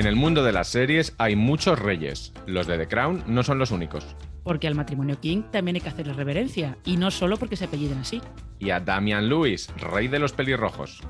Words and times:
En 0.00 0.06
el 0.06 0.16
mundo 0.16 0.42
de 0.42 0.52
las 0.52 0.68
series 0.68 1.12
hay 1.18 1.36
muchos 1.36 1.78
reyes. 1.78 2.32
Los 2.46 2.66
de 2.66 2.78
The 2.78 2.88
Crown 2.88 3.22
no 3.26 3.42
son 3.42 3.58
los 3.58 3.70
únicos. 3.70 4.06
Porque 4.44 4.66
al 4.66 4.74
matrimonio 4.74 5.20
King 5.20 5.42
también 5.52 5.74
hay 5.74 5.82
que 5.82 5.90
hacerle 5.90 6.14
reverencia, 6.14 6.78
y 6.86 6.96
no 6.96 7.10
solo 7.10 7.36
porque 7.36 7.54
se 7.54 7.66
apelliden 7.66 7.98
así. 7.98 8.22
Y 8.58 8.70
a 8.70 8.80
Damian 8.80 9.28
Lewis, 9.28 9.68
rey 9.76 10.08
de 10.08 10.18
los 10.18 10.32
pelirrojos. 10.32 11.02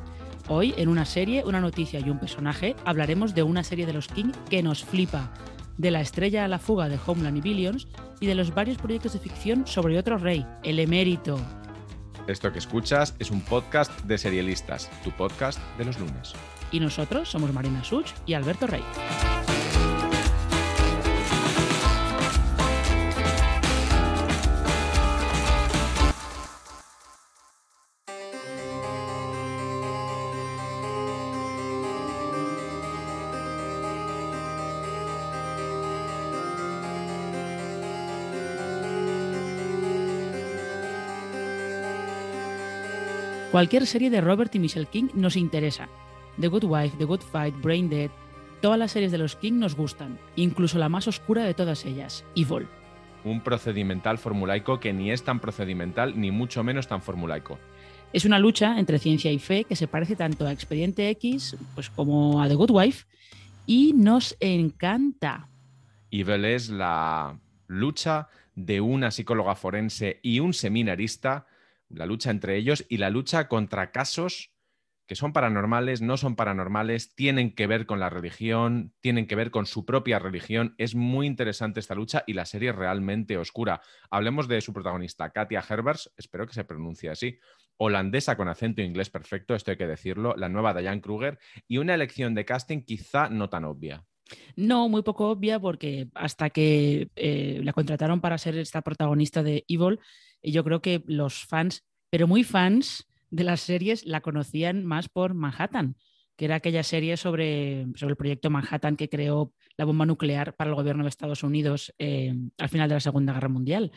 Hoy, 0.48 0.74
en 0.76 0.88
una 0.88 1.04
serie, 1.04 1.44
una 1.46 1.60
noticia 1.60 2.00
y 2.00 2.10
un 2.10 2.18
personaje, 2.18 2.74
hablaremos 2.84 3.32
de 3.32 3.44
una 3.44 3.62
serie 3.62 3.86
de 3.86 3.92
los 3.92 4.08
King 4.08 4.32
que 4.50 4.60
nos 4.60 4.82
flipa, 4.82 5.32
de 5.78 5.92
la 5.92 6.00
estrella 6.00 6.44
a 6.44 6.48
la 6.48 6.58
fuga 6.58 6.88
de 6.88 6.98
Homeland 7.06 7.36
y 7.36 7.42
Billions, 7.42 7.86
y 8.18 8.26
de 8.26 8.34
los 8.34 8.52
varios 8.52 8.78
proyectos 8.78 9.12
de 9.12 9.20
ficción 9.20 9.68
sobre 9.68 10.00
otro 10.00 10.18
rey, 10.18 10.44
el 10.64 10.80
emérito. 10.80 11.38
Esto 12.26 12.52
que 12.52 12.58
escuchas 12.58 13.14
es 13.20 13.30
un 13.30 13.40
podcast 13.42 13.96
de 14.00 14.18
serialistas, 14.18 14.90
tu 15.04 15.12
podcast 15.12 15.60
de 15.78 15.84
los 15.84 15.96
lunes. 16.00 16.34
Y 16.72 16.80
nosotros 16.80 17.28
somos 17.28 17.52
Marina 17.52 17.82
Such 17.84 18.10
y 18.26 18.34
Alberto 18.34 18.66
Rey. 18.66 18.82
Cualquier 43.50 43.84
serie 43.84 44.10
de 44.10 44.20
Robert 44.20 44.54
y 44.54 44.60
Michelle 44.60 44.86
King 44.86 45.08
nos 45.12 45.34
interesa. 45.34 45.88
The 46.38 46.48
Good 46.48 46.64
Wife, 46.64 46.96
The 46.98 47.04
Good 47.04 47.20
Fight, 47.20 47.54
Brain 47.62 47.88
Dead, 47.88 48.10
todas 48.60 48.78
las 48.78 48.92
series 48.92 49.12
de 49.12 49.18
los 49.18 49.36
King 49.36 49.54
nos 49.54 49.74
gustan, 49.74 50.18
incluso 50.36 50.78
la 50.78 50.88
más 50.88 51.08
oscura 51.08 51.44
de 51.44 51.54
todas 51.54 51.84
ellas, 51.86 52.24
Evil. 52.36 52.66
Un 53.24 53.40
procedimental 53.42 54.18
formulaico 54.18 54.80
que 54.80 54.92
ni 54.92 55.10
es 55.10 55.24
tan 55.24 55.40
procedimental 55.40 56.18
ni 56.18 56.30
mucho 56.30 56.62
menos 56.62 56.88
tan 56.88 57.02
formulaico. 57.02 57.58
Es 58.12 58.24
una 58.24 58.38
lucha 58.38 58.78
entre 58.78 58.98
ciencia 58.98 59.30
y 59.30 59.38
fe 59.38 59.64
que 59.64 59.76
se 59.76 59.86
parece 59.86 60.16
tanto 60.16 60.46
a 60.46 60.52
Expediente 60.52 61.08
X 61.10 61.56
pues, 61.74 61.90
como 61.90 62.42
a 62.42 62.48
The 62.48 62.54
Good 62.54 62.70
Wife 62.70 63.06
y 63.66 63.92
nos 63.92 64.36
encanta. 64.40 65.48
Evil 66.10 66.44
es 66.44 66.70
la 66.70 67.38
lucha 67.66 68.28
de 68.54 68.80
una 68.80 69.10
psicóloga 69.10 69.54
forense 69.54 70.18
y 70.22 70.40
un 70.40 70.52
seminarista 70.54 71.46
la 71.90 72.06
lucha 72.06 72.30
entre 72.30 72.56
ellos 72.56 72.84
y 72.88 72.98
la 72.98 73.10
lucha 73.10 73.48
contra 73.48 73.90
casos 73.90 74.50
que 75.10 75.16
son 75.16 75.32
paranormales, 75.32 76.02
no 76.02 76.16
son 76.16 76.36
paranormales, 76.36 77.16
tienen 77.16 77.52
que 77.52 77.66
ver 77.66 77.84
con 77.84 77.98
la 77.98 78.10
religión, 78.10 78.94
tienen 79.00 79.26
que 79.26 79.34
ver 79.34 79.50
con 79.50 79.66
su 79.66 79.84
propia 79.84 80.20
religión. 80.20 80.76
Es 80.78 80.94
muy 80.94 81.26
interesante 81.26 81.80
esta 81.80 81.96
lucha 81.96 82.22
y 82.28 82.34
la 82.34 82.44
serie 82.44 82.70
es 82.70 82.76
realmente 82.76 83.36
oscura. 83.36 83.80
Hablemos 84.08 84.46
de 84.46 84.60
su 84.60 84.72
protagonista, 84.72 85.30
Katia 85.30 85.64
Herbers, 85.68 86.12
espero 86.16 86.46
que 86.46 86.54
se 86.54 86.62
pronuncie 86.62 87.10
así, 87.10 87.40
holandesa 87.76 88.36
con 88.36 88.46
acento 88.46 88.82
inglés 88.82 89.10
perfecto, 89.10 89.56
esto 89.56 89.72
hay 89.72 89.76
que 89.76 89.88
decirlo, 89.88 90.36
la 90.36 90.48
nueva 90.48 90.74
Diane 90.74 91.00
Kruger, 91.00 91.40
y 91.66 91.78
una 91.78 91.94
elección 91.94 92.36
de 92.36 92.44
casting 92.44 92.82
quizá 92.82 93.28
no 93.28 93.50
tan 93.50 93.64
obvia. 93.64 94.04
No, 94.54 94.88
muy 94.88 95.02
poco 95.02 95.28
obvia 95.28 95.58
porque 95.58 96.06
hasta 96.14 96.50
que 96.50 97.08
eh, 97.16 97.60
la 97.64 97.72
contrataron 97.72 98.20
para 98.20 98.38
ser 98.38 98.56
esta 98.56 98.80
protagonista 98.82 99.42
de 99.42 99.64
Evil, 99.66 99.98
yo 100.40 100.62
creo 100.62 100.80
que 100.80 101.02
los 101.06 101.44
fans, 101.46 101.84
pero 102.10 102.28
muy 102.28 102.44
fans 102.44 103.09
de 103.30 103.44
las 103.44 103.60
series, 103.60 104.04
la 104.06 104.20
conocían 104.20 104.84
más 104.84 105.08
por 105.08 105.34
Manhattan, 105.34 105.96
que 106.36 106.46
era 106.46 106.56
aquella 106.56 106.82
serie 106.82 107.16
sobre, 107.16 107.86
sobre 107.94 108.12
el 108.12 108.16
proyecto 108.16 108.50
Manhattan 108.50 108.96
que 108.96 109.08
creó 109.08 109.52
la 109.76 109.84
bomba 109.84 110.06
nuclear 110.06 110.56
para 110.56 110.70
el 110.70 110.76
gobierno 110.76 111.04
de 111.04 111.08
Estados 111.08 111.42
Unidos 111.42 111.94
eh, 111.98 112.34
al 112.58 112.68
final 112.68 112.88
de 112.88 112.96
la 112.96 113.00
Segunda 113.00 113.32
Guerra 113.32 113.48
Mundial. 113.48 113.92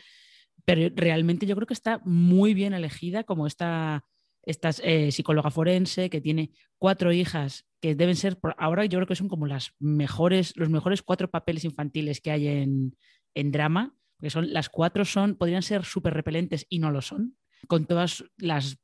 Pero 0.64 0.92
realmente 0.94 1.46
yo 1.46 1.56
creo 1.56 1.66
que 1.66 1.74
está 1.74 2.00
muy 2.04 2.54
bien 2.54 2.74
elegida 2.74 3.24
como 3.24 3.46
esta, 3.46 4.04
esta 4.42 4.70
eh, 4.82 5.10
psicóloga 5.10 5.50
forense 5.50 6.10
que 6.10 6.20
tiene 6.20 6.50
cuatro 6.78 7.12
hijas 7.12 7.66
que 7.80 7.94
deben 7.94 8.16
ser, 8.16 8.38
ahora 8.56 8.84
yo 8.86 8.98
creo 8.98 9.06
que 9.06 9.16
son 9.16 9.28
como 9.28 9.46
las 9.46 9.72
mejores, 9.78 10.56
los 10.56 10.70
mejores 10.70 11.02
cuatro 11.02 11.30
papeles 11.30 11.64
infantiles 11.64 12.20
que 12.20 12.30
hay 12.30 12.46
en, 12.46 12.96
en 13.34 13.52
drama 13.52 13.94
porque 14.16 14.30
son, 14.30 14.52
las 14.52 14.68
cuatro 14.68 15.04
son, 15.04 15.36
podrían 15.36 15.62
ser 15.62 15.84
súper 15.84 16.14
repelentes 16.14 16.66
y 16.68 16.78
no 16.78 16.90
lo 16.90 17.02
son, 17.02 17.36
con 17.66 17.86
todas 17.86 18.24
las... 18.36 18.78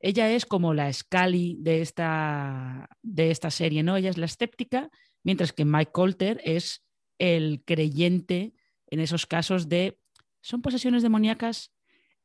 Ella 0.00 0.30
es 0.30 0.44
como 0.44 0.74
la 0.74 0.92
Scully 0.92 1.56
de 1.60 1.80
esta, 1.80 2.88
de 3.02 3.30
esta 3.30 3.50
serie, 3.50 3.82
¿no? 3.82 3.96
Ella 3.96 4.10
es 4.10 4.18
la 4.18 4.26
escéptica, 4.26 4.90
mientras 5.22 5.52
que 5.52 5.64
Mike 5.64 5.92
Colter 5.92 6.40
es 6.44 6.84
el 7.18 7.62
creyente 7.64 8.52
en 8.88 9.00
esos 9.00 9.26
casos 9.26 9.68
de, 9.68 9.98
¿son 10.42 10.62
posesiones 10.62 11.02
demoníacas? 11.02 11.72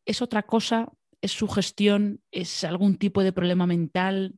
¿Es 0.05 0.21
otra 0.21 0.43
cosa? 0.43 0.91
¿Es 1.21 1.31
sugestión? 1.31 2.21
¿Es 2.31 2.63
algún 2.63 2.97
tipo 2.97 3.23
de 3.23 3.31
problema 3.31 3.65
mental? 3.65 4.35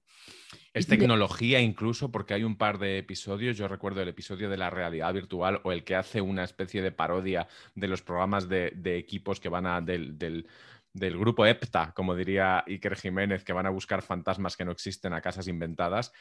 Es 0.73 0.87
tecnología 0.87 1.59
incluso, 1.59 2.11
porque 2.11 2.33
hay 2.33 2.45
un 2.45 2.55
par 2.55 2.79
de 2.79 2.97
episodios, 2.97 3.57
yo 3.57 3.67
recuerdo 3.67 4.01
el 4.01 4.07
episodio 4.07 4.49
de 4.49 4.55
la 4.55 4.69
realidad 4.69 5.13
virtual 5.13 5.59
o 5.63 5.73
el 5.73 5.83
que 5.83 5.95
hace 5.95 6.21
una 6.21 6.45
especie 6.45 6.81
de 6.81 6.93
parodia 6.93 7.49
de 7.75 7.89
los 7.89 8.01
programas 8.01 8.47
de, 8.47 8.71
equipos 8.97 9.41
que 9.41 9.49
van 9.49 9.65
a, 9.65 9.81
del, 9.81 10.17
del, 10.17 10.47
grupo 10.93 11.45
EPTA, 11.45 11.93
como 11.93 12.15
diría 12.15 12.63
Iker 12.67 12.95
Jiménez, 12.95 13.43
que 13.43 13.53
van 13.53 13.65
a 13.65 13.69
buscar 13.71 14.01
fantasmas 14.01 14.57
que 14.57 14.65
no 14.65 14.71
existen 14.71 15.13
a 15.13 15.21
casas 15.21 15.47
inventadas. 15.47 16.11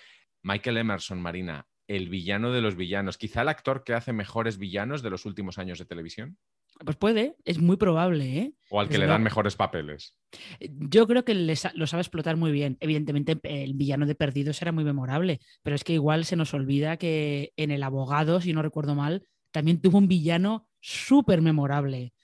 Michael 0.42 0.78
Emerson, 0.78 1.20
Marina, 1.20 1.66
el 1.86 2.08
villano 2.08 2.52
de 2.52 2.60
los 2.60 2.76
villanos, 2.76 3.18
quizá 3.18 3.42
el 3.42 3.48
actor 3.48 3.82
que 3.84 3.94
hace 3.94 4.12
mejores 4.12 4.58
villanos 4.58 5.02
de 5.02 5.10
los 5.10 5.26
últimos 5.26 5.58
años 5.58 5.78
de 5.78 5.86
televisión. 5.86 6.38
Pues 6.84 6.96
puede, 6.96 7.36
es 7.44 7.58
muy 7.58 7.76
probable. 7.76 8.38
¿eh? 8.38 8.54
O 8.70 8.80
al 8.80 8.88
que 8.88 8.96
le 8.96 9.06
dan 9.06 9.22
mejores 9.22 9.54
papeles. 9.54 10.16
Yo 10.60 11.06
creo 11.06 11.24
que 11.24 11.34
lo 11.34 11.86
sabe 11.86 12.00
explotar 12.00 12.36
muy 12.36 12.52
bien. 12.52 12.78
Evidentemente, 12.80 13.38
el 13.42 13.74
villano 13.74 14.06
de 14.06 14.14
Perdidos 14.14 14.62
era 14.62 14.72
muy 14.72 14.84
memorable, 14.84 15.40
pero 15.62 15.76
es 15.76 15.84
que 15.84 15.92
igual 15.92 16.24
se 16.24 16.36
nos 16.36 16.54
olvida 16.54 16.96
que 16.96 17.52
en 17.56 17.70
El 17.70 17.82
Abogado, 17.82 18.40
si 18.40 18.52
no 18.52 18.62
recuerdo 18.62 18.94
mal, 18.94 19.26
también 19.50 19.80
tuvo 19.80 19.98
un 19.98 20.08
villano 20.08 20.68
súper 20.80 21.42
memorable. 21.42 22.14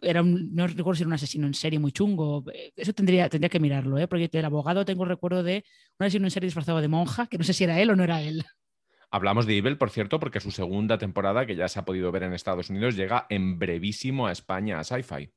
Era 0.00 0.22
no 0.22 0.66
recuerdo 0.66 0.94
si 0.94 1.02
era 1.02 1.08
un 1.08 1.14
asesino 1.14 1.46
en 1.46 1.54
serie 1.54 1.78
muy 1.78 1.92
chungo. 1.92 2.44
Eso 2.76 2.92
tendría, 2.92 3.28
tendría 3.28 3.48
que 3.48 3.60
mirarlo, 3.60 3.98
¿eh? 3.98 4.06
porque 4.06 4.28
el 4.30 4.44
abogado 4.44 4.84
tengo 4.84 5.04
el 5.04 5.10
recuerdo 5.10 5.42
de 5.42 5.64
un 5.98 6.04
asesino 6.04 6.26
en 6.26 6.30
serie 6.30 6.48
disfrazado 6.48 6.80
de 6.80 6.88
monja, 6.88 7.26
que 7.26 7.38
no 7.38 7.44
sé 7.44 7.52
si 7.52 7.64
era 7.64 7.80
él 7.80 7.90
o 7.90 7.96
no 7.96 8.04
era 8.04 8.22
él. 8.22 8.44
Hablamos 9.10 9.46
de 9.46 9.56
Evil, 9.56 9.78
por 9.78 9.90
cierto, 9.90 10.18
porque 10.18 10.40
su 10.40 10.50
segunda 10.50 10.98
temporada, 10.98 11.46
que 11.46 11.56
ya 11.56 11.68
se 11.68 11.78
ha 11.78 11.84
podido 11.84 12.10
ver 12.12 12.24
en 12.24 12.32
Estados 12.32 12.70
Unidos, 12.70 12.96
llega 12.96 13.26
en 13.30 13.58
brevísimo 13.58 14.26
a 14.26 14.32
España, 14.32 14.78
a 14.78 14.84
Sci-Fi. 14.84 15.30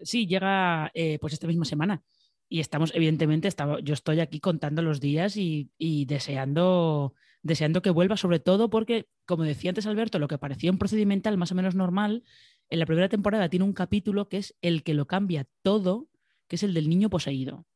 Sí, 0.00 0.26
llega 0.26 0.90
eh, 0.94 1.18
pues 1.20 1.32
esta 1.32 1.46
misma 1.46 1.64
semana. 1.64 2.02
Y 2.48 2.60
estamos, 2.60 2.92
evidentemente, 2.94 3.48
yo 3.82 3.94
estoy 3.94 4.20
aquí 4.20 4.40
contando 4.40 4.82
los 4.82 5.00
días 5.00 5.36
y, 5.36 5.70
deseando, 6.06 7.14
deseando 7.42 7.82
que 7.82 7.90
vuelva, 7.90 8.16
sobre 8.16 8.38
todo 8.38 8.68
porque, 8.68 9.06
como 9.24 9.44
decía 9.44 9.70
antes 9.70 9.86
Alberto, 9.86 10.18
lo 10.18 10.28
que 10.28 10.38
parecía 10.38 10.70
un 10.70 10.78
procedimental 10.78 11.38
más 11.38 11.52
o 11.52 11.54
menos 11.54 11.74
normal, 11.74 12.22
en 12.70 12.78
la 12.78 12.86
primera 12.86 13.08
temporada 13.08 13.48
tiene 13.48 13.64
un 13.64 13.72
capítulo 13.72 14.28
que 14.28 14.38
es 14.38 14.56
el 14.62 14.82
que 14.82 14.94
lo 14.94 15.06
cambia 15.06 15.46
todo, 15.62 16.08
que 16.48 16.56
es 16.56 16.62
el 16.62 16.74
del 16.74 16.88
niño 16.88 17.10
poseído. 17.10 17.66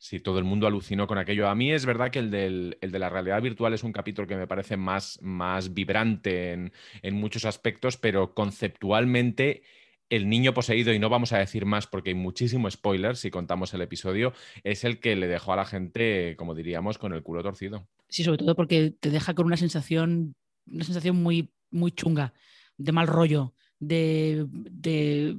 Sí, 0.00 0.20
todo 0.20 0.38
el 0.38 0.44
mundo 0.44 0.68
alucinó 0.68 1.08
con 1.08 1.18
aquello. 1.18 1.48
A 1.48 1.56
mí 1.56 1.72
es 1.72 1.84
verdad 1.84 2.10
que 2.12 2.20
el, 2.20 2.30
de 2.30 2.98
la 2.98 3.10
realidad 3.10 3.42
virtual 3.42 3.74
es 3.74 3.82
un 3.82 3.92
capítulo 3.92 4.28
que 4.28 4.36
me 4.36 4.46
parece 4.46 4.76
más, 4.76 5.18
más 5.22 5.74
vibrante 5.74 6.52
en, 6.52 6.72
en, 7.02 7.16
muchos 7.16 7.44
aspectos, 7.44 7.96
pero 7.96 8.32
conceptualmente 8.32 9.62
el 10.08 10.28
niño 10.28 10.54
poseído, 10.54 10.92
y 10.92 10.98
no 10.98 11.08
vamos 11.08 11.32
a 11.32 11.38
decir 11.38 11.66
más 11.66 11.86
porque 11.86 12.10
hay 12.10 12.14
muchísimo 12.14 12.70
spoiler 12.70 13.16
si 13.16 13.30
contamos 13.30 13.74
el 13.74 13.82
episodio, 13.82 14.32
es 14.62 14.84
el 14.84 15.00
que 15.00 15.16
le 15.16 15.26
dejó 15.26 15.52
a 15.52 15.56
la 15.56 15.64
gente, 15.64 16.36
como 16.36 16.54
diríamos, 16.54 16.96
con 16.96 17.12
el 17.12 17.22
culo 17.22 17.42
torcido. 17.42 17.88
Sí, 18.08 18.24
sobre 18.24 18.38
todo 18.38 18.54
porque 18.54 18.94
te 18.98 19.10
deja 19.10 19.34
con 19.34 19.46
una 19.46 19.56
sensación, 19.56 20.34
una 20.66 20.84
sensación 20.84 21.16
muy, 21.16 21.52
muy 21.70 21.90
chunga, 21.90 22.32
de 22.76 22.92
mal 22.92 23.06
rollo. 23.06 23.54
De, 23.80 24.46
de 24.50 25.36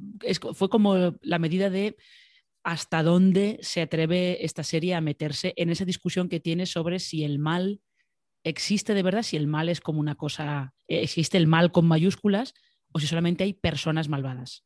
fue 0.53 0.69
como 0.69 1.15
la 1.21 1.39
medida 1.39 1.69
de 1.69 1.97
hasta 2.63 3.03
dónde 3.03 3.59
se 3.61 3.81
atreve 3.81 4.45
esta 4.45 4.63
serie 4.63 4.95
a 4.95 5.01
meterse 5.01 5.53
en 5.57 5.69
esa 5.69 5.85
discusión 5.85 6.29
que 6.29 6.39
tiene 6.39 6.65
sobre 6.65 6.99
si 6.99 7.23
el 7.23 7.39
mal 7.39 7.81
existe 8.43 8.93
de 8.93 9.03
verdad, 9.03 9.23
si 9.23 9.37
el 9.37 9.47
mal 9.47 9.69
es 9.69 9.81
como 9.81 9.99
una 9.99 10.15
cosa, 10.15 10.73
existe 10.87 11.37
el 11.37 11.47
mal 11.47 11.71
con 11.71 11.87
mayúsculas 11.87 12.53
o 12.91 12.99
si 12.99 13.07
solamente 13.07 13.43
hay 13.43 13.53
personas 13.53 14.09
malvadas. 14.09 14.63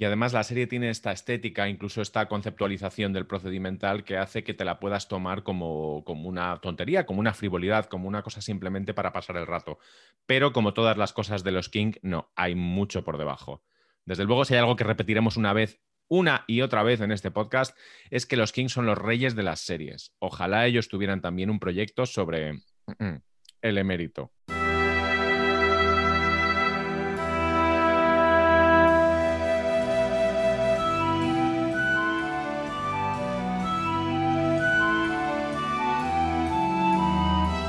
Y 0.00 0.06
además 0.06 0.32
la 0.32 0.44
serie 0.44 0.66
tiene 0.66 0.88
esta 0.88 1.12
estética, 1.12 1.68
incluso 1.68 2.00
esta 2.00 2.26
conceptualización 2.26 3.12
del 3.12 3.26
procedimental 3.26 4.02
que 4.02 4.16
hace 4.16 4.42
que 4.42 4.54
te 4.54 4.64
la 4.64 4.80
puedas 4.80 5.08
tomar 5.08 5.42
como, 5.42 6.04
como, 6.06 6.26
una 6.26 6.58
tontería, 6.62 7.04
como 7.04 7.20
una 7.20 7.34
frivolidad, 7.34 7.84
como 7.84 8.08
una 8.08 8.22
cosa 8.22 8.40
simplemente 8.40 8.94
para 8.94 9.12
pasar 9.12 9.36
el 9.36 9.46
rato. 9.46 9.78
Pero 10.24 10.54
como 10.54 10.72
todas 10.72 10.96
las 10.96 11.12
cosas 11.12 11.44
de 11.44 11.52
los 11.52 11.68
King, 11.68 11.92
no, 12.00 12.32
hay 12.34 12.54
mucho 12.54 13.04
por 13.04 13.18
debajo. 13.18 13.62
Desde 14.06 14.24
luego, 14.24 14.46
si 14.46 14.54
hay 14.54 14.60
algo 14.60 14.74
que 14.74 14.84
repetiremos 14.84 15.36
una 15.36 15.52
vez 15.52 15.82
una 16.08 16.44
y 16.46 16.62
otra 16.62 16.82
vez 16.82 17.02
en 17.02 17.12
este 17.12 17.30
podcast 17.30 17.76
es 18.08 18.24
que 18.24 18.38
los 18.38 18.52
Kings 18.52 18.72
son 18.72 18.86
los 18.86 18.96
reyes 18.96 19.36
de 19.36 19.42
las 19.42 19.60
series. 19.60 20.14
Ojalá 20.18 20.66
ellos 20.66 20.88
tuvieran 20.88 21.20
también 21.20 21.50
un 21.50 21.60
proyecto 21.60 22.06
sobre 22.06 22.62
el 23.60 23.76
emérito. 23.76 24.32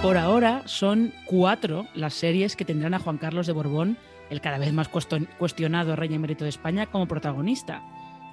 Por 0.01 0.17
ahora 0.17 0.63
son 0.65 1.13
cuatro 1.25 1.85
las 1.93 2.15
series 2.15 2.55
que 2.55 2.65
tendrán 2.65 2.95
a 2.95 2.99
Juan 2.99 3.19
Carlos 3.19 3.45
de 3.45 3.53
Borbón, 3.53 3.99
el 4.31 4.41
cada 4.41 4.57
vez 4.57 4.73
más 4.73 4.89
cuestionado 4.89 5.95
rey 5.95 6.11
emérito 6.11 6.43
de 6.43 6.49
España, 6.49 6.87
como 6.87 7.07
protagonista. 7.07 7.83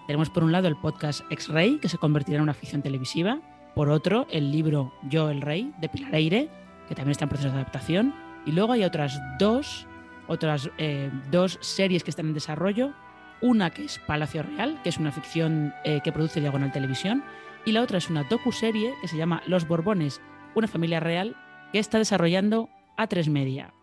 Tenemos 0.07 0.31
por 0.31 0.45
un 0.45 0.53
lado 0.53 0.67
el 0.67 0.77
podcast 0.77 1.31
Ex-Rey, 1.31 1.79
que 1.79 1.91
se 1.91 1.99
convertirá 1.99 2.37
en 2.39 2.45
una 2.45 2.55
ficción 2.55 2.81
televisiva. 2.81 3.41
Por 3.75 3.91
otro, 3.91 4.27
el 4.31 4.51
libro 4.51 4.95
Yo 5.11 5.29
el 5.29 5.43
Rey, 5.43 5.71
de 5.79 5.91
Pilar 5.91 6.15
Eire, 6.15 6.49
que 6.89 6.95
también 6.95 7.11
está 7.11 7.27
en 7.27 7.29
proceso 7.29 7.51
de 7.51 7.57
adaptación. 7.57 8.15
Y 8.47 8.53
luego 8.53 8.73
hay 8.73 8.85
otras 8.85 9.21
dos, 9.39 9.87
otras, 10.27 10.71
eh, 10.79 11.11
dos 11.31 11.59
series 11.61 12.03
que 12.03 12.11
están 12.11 12.29
en 12.29 12.35
desarrollo. 12.35 12.95
Una 13.43 13.69
que 13.69 13.85
es 13.85 13.99
Palacio 13.99 14.43
Real, 14.43 14.81
que 14.83 14.89
es 14.89 14.97
una 14.97 15.13
ficción 15.13 15.75
eh, 15.85 16.01
que 16.03 16.13
produce 16.13 16.41
Diagonal 16.41 16.73
Televisión. 16.73 17.23
Y 17.67 17.73
la 17.73 17.83
otra 17.83 17.99
es 17.99 18.09
una 18.09 18.25
docu-serie 18.25 18.95
que 19.03 19.09
se 19.09 19.19
llama 19.19 19.43
Los 19.47 19.69
Borbones, 19.69 20.23
una 20.55 20.67
familia 20.67 21.01
real, 21.01 21.37
que 21.73 21.79
está 21.79 21.99
desarrollando 21.99 22.69
A3 22.97 23.29
Media. 23.31 23.75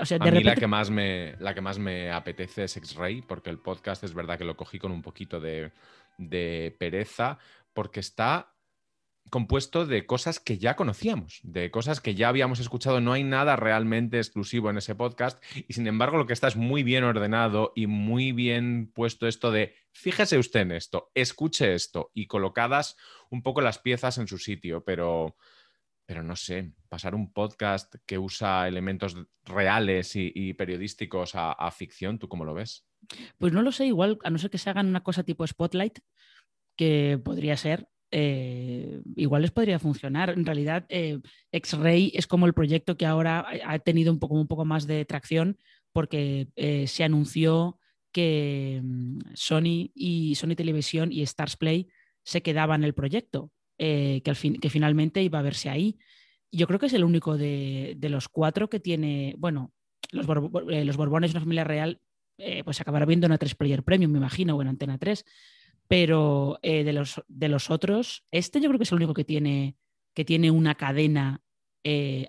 O 0.00 0.06
sea, 0.06 0.18
de 0.18 0.28
a 0.28 0.32
mí 0.32 0.42
la, 0.42 0.54
que 0.54 0.66
más 0.66 0.90
me, 0.90 1.36
la 1.38 1.54
que 1.54 1.60
más 1.60 1.78
me 1.78 2.10
apetece 2.10 2.64
es 2.64 2.76
X-Ray, 2.76 3.22
porque 3.22 3.50
el 3.50 3.58
podcast 3.58 4.04
es 4.04 4.14
verdad 4.14 4.38
que 4.38 4.44
lo 4.44 4.56
cogí 4.56 4.78
con 4.78 4.90
un 4.90 5.02
poquito 5.02 5.38
de, 5.38 5.72
de 6.16 6.74
pereza, 6.78 7.38
porque 7.74 8.00
está 8.00 8.52
compuesto 9.30 9.86
de 9.86 10.04
cosas 10.04 10.40
que 10.40 10.58
ya 10.58 10.76
conocíamos, 10.76 11.40
de 11.42 11.70
cosas 11.70 12.00
que 12.00 12.14
ya 12.14 12.28
habíamos 12.28 12.60
escuchado. 12.60 13.00
No 13.00 13.12
hay 13.12 13.24
nada 13.24 13.56
realmente 13.56 14.18
exclusivo 14.18 14.70
en 14.70 14.78
ese 14.78 14.94
podcast 14.94 15.42
y 15.54 15.72
sin 15.72 15.86
embargo 15.86 16.18
lo 16.18 16.26
que 16.26 16.32
está 16.32 16.48
es 16.48 16.56
muy 16.56 16.82
bien 16.82 17.04
ordenado 17.04 17.72
y 17.74 17.86
muy 17.86 18.32
bien 18.32 18.90
puesto 18.92 19.26
esto 19.26 19.50
de 19.50 19.74
fíjese 19.90 20.38
usted 20.38 20.60
en 20.60 20.72
esto, 20.72 21.10
escuche 21.14 21.74
esto 21.74 22.10
y 22.14 22.26
colocadas 22.26 22.96
un 23.30 23.42
poco 23.42 23.60
las 23.60 23.78
piezas 23.78 24.18
en 24.18 24.28
su 24.28 24.38
sitio, 24.38 24.84
pero 24.84 25.36
pero 26.06 26.22
no 26.22 26.36
sé, 26.36 26.72
pasar 26.88 27.14
un 27.14 27.32
podcast 27.32 27.94
que 28.06 28.18
usa 28.18 28.68
elementos 28.68 29.16
reales 29.44 30.12
y, 30.14 30.52
periodísticos 30.54 31.32
a, 31.34 31.70
ficción, 31.70 32.18
¿tú 32.18 32.28
cómo 32.28 32.44
lo 32.44 32.54
ves? 32.54 32.86
Pues 33.38 33.52
no 33.52 33.62
lo 33.62 33.72
sé, 33.72 33.86
igual, 33.86 34.18
a 34.24 34.30
no 34.30 34.38
ser 34.38 34.50
que 34.50 34.58
se 34.58 34.70
hagan 34.70 34.88
una 34.88 35.02
cosa 35.02 35.22
tipo 35.22 35.46
Spotlight, 35.46 36.00
que 36.76 37.20
podría 37.22 37.56
ser, 37.56 37.88
eh, 38.10 39.00
igual 39.16 39.42
les 39.42 39.50
podría 39.50 39.78
funcionar. 39.78 40.30
En 40.30 40.44
realidad, 40.44 40.84
eh, 40.88 41.18
X-Ray 41.50 42.12
es 42.14 42.26
como 42.26 42.46
el 42.46 42.52
proyecto 42.52 42.96
que 42.96 43.06
ahora 43.06 43.46
ha 43.64 43.78
tenido 43.78 44.12
un 44.12 44.18
poco, 44.18 44.64
más 44.64 44.86
de 44.86 45.04
tracción 45.04 45.58
porque 45.92 46.48
eh, 46.56 46.86
se 46.86 47.04
anunció 47.04 47.78
que 48.12 48.80
mm, 48.82 49.18
Sony 49.34 49.90
y 49.94 50.34
Sony 50.36 50.54
Televisión 50.54 51.10
y 51.10 51.22
Stars 51.22 51.56
Play 51.56 51.88
se 52.22 52.42
quedaban 52.42 52.84
el 52.84 52.94
proyecto. 52.94 53.50
Eh, 53.84 54.20
que, 54.24 54.30
al 54.30 54.36
fin, 54.36 54.60
que 54.60 54.70
finalmente 54.70 55.24
iba 55.24 55.40
a 55.40 55.42
verse 55.42 55.68
ahí. 55.68 55.98
Yo 56.52 56.68
creo 56.68 56.78
que 56.78 56.86
es 56.86 56.92
el 56.92 57.02
único 57.02 57.36
de, 57.36 57.96
los 58.00 58.28
cuatro 58.28 58.70
que 58.70 58.78
tiene, 58.78 59.34
bueno, 59.38 59.72
los, 60.12 60.24
eh, 60.70 60.84
los 60.84 60.96
Borbones, 60.96 61.32
una 61.32 61.40
familia 61.40 61.64
real, 61.64 62.00
eh, 62.38 62.62
pues 62.62 62.80
acabará 62.80 63.06
viendo 63.06 63.26
una 63.26 63.38
3 63.38 63.56
Player 63.56 63.82
Premium, 63.82 64.12
me 64.12 64.18
imagino, 64.18 64.54
o 64.54 64.62
en 64.62 64.68
Antena 64.68 64.98
3. 64.98 65.24
Pero 65.88 66.60
de, 66.62 66.92
los, 66.92 67.24
de 67.26 67.48
los 67.48 67.70
otros, 67.70 68.22
este 68.30 68.60
yo 68.60 68.68
creo 68.68 68.78
que 68.78 68.84
es 68.84 68.92
el 68.92 68.98
único 68.98 69.14
que 69.14 69.24
tiene, 69.24 69.74
que 70.14 70.24
tiene 70.24 70.52
una 70.52 70.76
cadena 70.76 71.42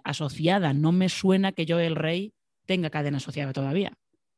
asociada. 0.03 0.73
No 0.73 0.91
me 0.91 1.07
suena 1.07 1.51
que 1.51 1.67
yo, 1.67 1.79
el 1.79 1.95
rey, 1.95 2.33
tenga 2.65 2.89
cadena 2.89 3.17
asociada 3.17 3.53
todavía. 3.53 3.95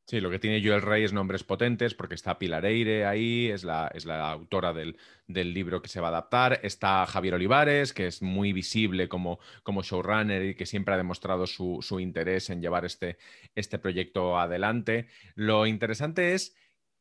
Sí, 0.08 0.20
lo 0.20 0.30
que 0.30 0.38
tiene 0.38 0.60
Yo 0.60 0.76
el 0.76 0.82
Rey 0.82 1.02
es 1.02 1.12
nombres 1.12 1.42
potentes 1.42 1.94
porque 1.94 2.14
está 2.14 2.38
Pilar 2.38 2.64
Eire 2.64 3.06
ahí, 3.06 3.48
es 3.48 3.64
la, 3.64 3.90
es 3.92 4.04
la 4.04 4.30
autora 4.30 4.72
del, 4.72 4.96
libro 5.26 5.82
que 5.82 5.88
se 5.88 6.00
va 6.00 6.06
a 6.08 6.10
adaptar. 6.10 6.60
Está 6.62 7.04
Javier 7.06 7.34
Olivares, 7.34 7.92
que 7.92 8.06
es 8.06 8.22
muy 8.22 8.52
visible 8.52 9.08
como, 9.08 9.40
como 9.64 9.82
showrunner 9.82 10.44
y 10.44 10.54
que 10.54 10.64
siempre 10.64 10.94
ha 10.94 10.96
demostrado 10.96 11.48
su, 11.48 11.80
su 11.82 11.98
interés 11.98 12.50
en 12.50 12.62
llevar 12.62 12.84
este, 12.84 13.18
este 13.56 13.80
proyecto 13.80 14.38
adelante. 14.38 15.08
Lo 15.34 15.66
interesante 15.66 16.34
es, 16.34 16.54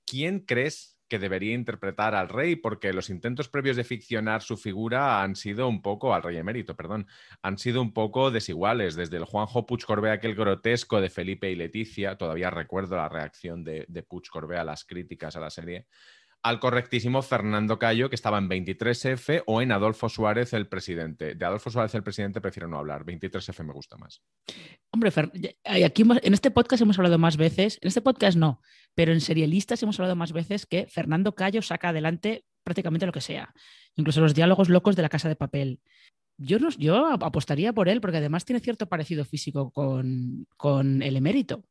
¿quién 0.08 0.40
crees 0.40 0.95
que 1.08 1.20
debería 1.20 1.54
interpretar 1.54 2.16
al 2.16 2.30
rey, 2.30 2.56
porque 2.56 2.94
los 2.94 3.10
intentos 3.10 3.50
previos 3.50 3.76
de 3.76 3.84
ficcionar 3.84 4.42
su 4.42 4.58
figura 4.58 5.22
han 5.22 5.36
sido 5.36 5.68
un 5.68 5.82
poco, 5.82 6.14
al 6.14 6.24
rey 6.24 6.38
emérito, 6.38 6.76
perdón, 6.76 7.08
han 7.42 7.58
sido 7.58 7.82
un 7.82 7.94
poco 7.94 8.32
desiguales. 8.32 8.96
Desde 8.96 9.18
el 9.18 9.26
Juanjo 9.26 9.66
Puig 9.66 9.86
Corbea, 9.86 10.14
aquel 10.14 10.36
grotesco 10.36 11.02
de 11.02 11.10
Felipe 11.10 11.52
y 11.52 11.56
Leticia, 11.56 12.18
todavía 12.18 12.50
recuerdo 12.50 12.96
la 12.96 13.10
reacción 13.10 13.64
de, 13.64 13.86
de 13.88 14.04
Puig 14.04 14.28
Corbea 14.30 14.62
a 14.62 14.66
las 14.66 14.86
críticas 14.86 15.36
a 15.36 15.40
la 15.40 15.50
serie, 15.50 15.88
al 16.46 16.60
correctísimo 16.60 17.24
Fernando 17.24 17.80
Cayo, 17.80 18.08
que 18.08 18.16
estaba 18.16 18.38
en 18.38 18.48
23F, 18.48 19.42
o 19.48 19.64
en 19.64 19.72
Adolfo 19.72 20.10
Suárez, 20.10 20.54
el 20.54 20.68
presidente. 20.68 21.34
De 21.34 21.44
Adolfo 21.44 21.72
Suárez, 21.72 21.96
el 21.96 22.04
presidente, 22.04 22.40
prefiero 22.40 22.68
no 22.68 22.78
hablar. 22.78 23.04
23F 23.04 23.64
me 23.64 23.74
gusta 23.74 23.98
más. 23.98 24.22
Hombre, 24.92 25.12
aquí 25.84 26.04
en 26.04 26.34
este 26.36 26.52
podcast 26.52 26.84
hemos 26.84 27.00
hablado 27.00 27.18
más 27.18 27.38
veces, 27.38 27.80
en 27.82 27.88
este 27.88 28.02
podcast 28.02 28.38
no, 28.38 28.62
pero 28.96 29.12
en 29.12 29.22
serialistas 29.22 29.84
hemos 29.84 30.00
hablado 30.00 30.16
más 30.16 30.32
veces 30.32 30.66
que 30.66 30.88
Fernando 30.88 31.36
Cayo 31.36 31.62
saca 31.62 31.90
adelante 31.90 32.46
prácticamente 32.64 33.06
lo 33.06 33.12
que 33.12 33.22
sea, 33.22 33.54
incluso 33.96 34.22
los 34.22 34.34
diálogos 34.34 34.70
locos 34.70 34.96
de 34.96 35.04
la 35.04 35.10
casa 35.10 35.30
de 35.30 35.36
papel. 35.36 35.82
Yo, 36.38 36.60
no, 36.60 36.70
yo 36.72 37.06
apostaría 37.08 37.72
por 37.72 37.88
él 37.88 38.02
porque 38.02 38.18
además 38.18 38.44
tiene 38.44 38.60
cierto 38.60 38.88
parecido 38.88 39.24
físico 39.24 39.72
con, 39.72 40.48
con 40.58 41.02
el 41.02 41.16
emérito. 41.16 41.64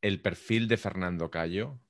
El 0.00 0.20
perfil 0.22 0.68
de 0.68 0.76
Fernando 0.76 1.30
Cayo 1.30 1.80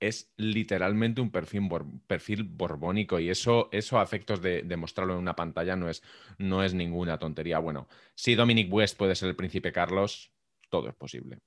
es 0.00 0.32
literalmente 0.36 1.20
un 1.20 1.30
perfil, 1.30 2.44
borbónico 2.44 3.20
y 3.20 3.28
eso, 3.28 3.68
eso 3.70 4.00
a 4.00 4.02
efectos 4.02 4.40
de, 4.40 4.64
mostrarlo 4.76 5.12
en 5.12 5.20
una 5.20 5.36
pantalla 5.36 5.76
no 5.76 5.88
es, 5.88 6.02
no 6.38 6.64
es 6.64 6.74
ninguna 6.74 7.18
tontería. 7.18 7.58
Bueno, 7.58 7.86
si 8.14 8.34
Dominic 8.34 8.72
West 8.72 8.96
puede 8.96 9.14
ser 9.14 9.28
el 9.28 9.36
príncipe 9.36 9.72
Carlos, 9.72 10.32
todo 10.70 10.88
es 10.88 10.94
posible. 10.94 11.38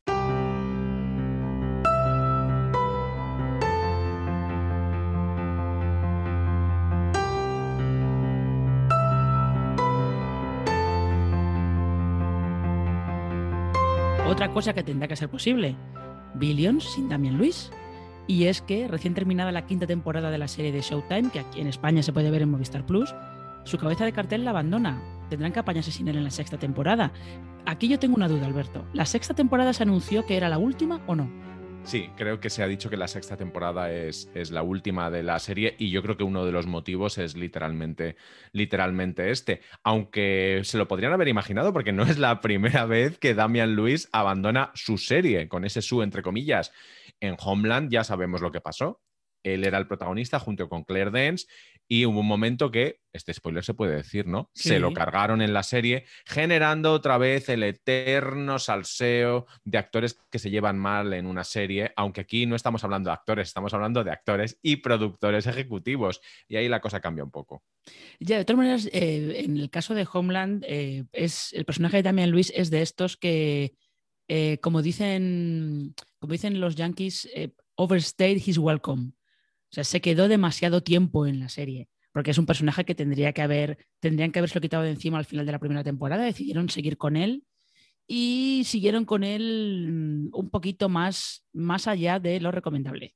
Otra 14.34 14.50
cosa 14.50 14.74
que 14.74 14.82
tendrá 14.82 15.08
que 15.08 15.16
ser 15.16 15.30
posible, 15.30 15.76
Billions 16.34 16.84
sin 16.86 17.08
Damian 17.08 17.38
Luis. 17.38 17.70
Y 18.26 18.46
es 18.46 18.64
que 18.64 18.88
recién 18.88 19.14
terminada 19.14 19.52
la 19.52 19.68
quinta 19.68 19.86
temporada 19.86 20.32
de 20.32 20.40
la 20.40 20.48
serie 20.48 20.72
de 20.72 20.82
Showtime, 20.82 21.30
que 21.30 21.42
aquí 21.42 21.62
en 21.62 21.68
España 21.68 22.02
se 22.02 22.12
puede 22.12 22.32
ver 22.32 22.42
en 22.42 22.50
Movistar 22.50 22.84
Plus, 22.84 23.14
su 23.64 23.78
cabeza 23.78 24.06
de 24.06 24.12
cartel 24.12 24.44
la 24.44 24.50
abandona. 24.50 25.00
Tendrán 25.30 25.52
que 25.52 25.60
apañarse 25.60 25.92
sin 25.92 26.08
él 26.08 26.18
en 26.18 26.24
la 26.24 26.32
sexta 26.32 26.58
temporada. 26.58 27.12
Aquí 27.68 27.88
yo 27.88 28.00
tengo 28.00 28.16
una 28.16 28.28
duda, 28.28 28.48
Alberto. 28.48 28.88
¿La 28.92 29.06
sexta 29.06 29.36
temporada 29.36 29.72
se 29.72 29.84
anunció 29.84 30.26
que 30.26 30.36
era 30.36 30.50
la 30.50 30.58
última 30.58 31.00
o 31.06 31.14
no? 31.14 31.30
Sí, 31.86 32.10
creo 32.16 32.40
que 32.40 32.50
se 32.50 32.64
ha 32.64 32.68
dicho 32.68 32.90
que 32.90 32.98
la 32.98 33.08
sexta 33.10 33.36
temporada 33.36 33.92
es, 33.92 34.32
es, 34.34 34.52
la 34.52 34.64
última 34.64 35.12
de 35.12 35.22
la 35.22 35.38
serie 35.40 35.76
y 35.78 35.92
yo 35.92 36.02
creo 36.02 36.16
que 36.16 36.24
uno 36.24 36.46
de 36.46 36.52
los 36.52 36.66
motivos 36.66 37.18
es 37.18 37.36
literalmente, 37.36 38.16
literalmente 38.54 39.30
este. 39.32 39.62
Aunque 39.84 40.62
se 40.64 40.78
lo 40.78 40.88
podrían 40.88 41.14
haber 41.14 41.28
imaginado 41.28 41.74
porque 41.74 41.92
no 41.92 42.04
es 42.04 42.18
la 42.18 42.40
primera 42.42 42.86
vez 42.86 43.20
que 43.20 43.36
Damian 43.36 43.76
Lewis 43.76 44.10
abandona 44.14 44.72
su 44.74 44.98
serie, 44.98 45.50
con 45.50 45.66
ese 45.66 45.82
su 45.82 46.02
entre 46.02 46.24
comillas. 46.24 46.72
En 47.20 47.36
Homeland 47.40 47.92
ya 47.92 48.04
sabemos 48.04 48.42
lo 48.42 48.52
que 48.52 48.62
pasó. 48.62 49.03
Él 49.44 49.66
era 49.66 49.78
el 49.78 49.88
protagonista 49.88 50.40
junto 50.40 50.70
con 50.70 50.84
Claire 50.84 51.12
Dance 51.12 51.46
y 51.88 52.06
hubo 52.06 52.22
un 52.22 52.28
momento 52.28 52.72
que, 52.72 53.02
este 53.12 53.34
spoiler 53.34 53.64
se 53.64 53.74
puede 53.74 53.96
decir, 53.96 54.26
¿no? 54.26 54.50
Se 54.54 54.80
lo 54.80 54.94
cargaron 54.94 55.42
en 55.42 55.54
la 55.54 55.64
serie, 55.64 56.06
generando 56.26 56.94
otra 56.94 57.18
vez 57.18 57.50
el 57.50 57.62
eterno 57.64 58.58
salseo 58.58 59.46
de 59.64 59.78
actores 59.78 60.18
que 60.32 60.40
se 60.40 60.50
llevan 60.50 60.80
mal 60.80 61.14
en 61.14 61.26
una 61.26 61.44
serie, 61.44 61.92
aunque 61.96 62.22
aquí 62.22 62.46
no 62.46 62.56
estamos 62.56 62.84
hablando 62.84 63.10
de 63.10 63.16
actores, 63.16 63.50
estamos 63.50 63.74
hablando 63.74 64.04
de 64.04 64.12
actores 64.12 64.58
y 64.62 64.78
productores 64.78 65.46
ejecutivos. 65.46 66.22
Y 66.48 66.56
ahí 66.56 66.70
la 66.70 66.82
cosa 66.82 67.02
cambia 67.02 67.24
un 67.24 67.32
poco. 67.32 67.64
Ya, 68.20 68.38
de 68.38 68.46
todas 68.46 68.58
maneras, 68.58 68.90
eh, 68.92 69.44
en 69.44 69.58
el 69.58 69.70
caso 69.70 69.94
de 69.94 70.08
Homeland, 70.12 70.64
eh, 70.68 71.04
es, 71.12 71.52
el 71.54 71.66
personaje 71.66 71.98
de 71.98 72.04
Damian 72.04 72.32
Luis 72.32 72.52
es 72.56 72.72
de 72.72 72.82
estos 72.82 73.18
que 73.18 73.76
eh, 74.30 74.58
como, 74.62 74.82
dicen, 74.82 75.94
como 76.18 76.32
dicen 76.32 76.60
los 76.62 76.76
yankees, 76.76 77.30
overstayed 77.76 78.42
his 78.44 78.58
welcome. 78.58 79.12
O 79.74 79.76
sea, 79.76 79.84
se 79.84 80.02
quedó 80.02 80.28
demasiado 80.28 80.84
tiempo 80.84 81.26
en 81.26 81.40
la 81.40 81.50
serie, 81.50 81.90
porque 82.12 82.30
es 82.30 82.38
un 82.38 82.46
personaje 82.46 82.86
que 82.86 82.94
tendría 82.94 83.34
que 83.34 83.42
haber, 83.42 83.80
tendrían 84.00 84.32
que 84.32 84.38
haberse 84.38 84.62
quitado 84.62 84.84
de 84.84 84.92
encima 84.92 85.18
al 85.18 85.26
final 85.26 85.48
de 85.48 85.52
la 85.52 85.58
primera 85.58 85.84
temporada, 85.84 86.26
decidieron 86.26 86.70
seguir 86.70 86.96
con 86.96 87.16
él 87.18 87.44
y 88.06 88.62
siguieron 88.66 89.04
con 89.04 89.24
él 89.24 89.88
mm, 89.92 90.38
un 90.38 90.50
poquito 90.52 90.90
más, 90.90 91.44
más 91.54 91.88
allá 91.88 92.20
de 92.20 92.40
lo 92.40 92.52
recomendable. 92.52 93.16